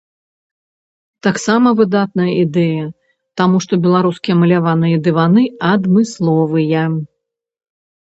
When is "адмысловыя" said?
5.77-6.83